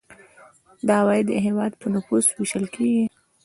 دا 0.87 0.93
عواید 1.03 1.25
د 1.29 1.31
هیواد 1.45 1.71
په 1.81 1.87
نفوس 1.93 2.25
ویشل 2.31 2.65
کیږي. 2.75 3.05